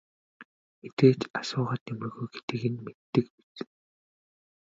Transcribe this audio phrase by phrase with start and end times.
[0.81, 3.57] Мэдээж асуугаад нэмэргүй гэдгийг нь мэддэг биз.